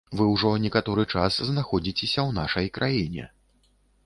Вы 0.19 0.25
ўжо 0.29 0.51
некаторы 0.63 1.05
час 1.13 1.37
знаходзіцеся 1.49 2.19
ў 2.29 2.37
нашай 2.39 2.65
краіне. 2.79 3.29